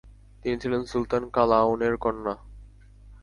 তিনি 0.43 0.55
ছিলেন 0.59 0.81
সুলতান 0.85 1.23
কালাউনের 1.29 1.95
কন্যা। 1.97 2.33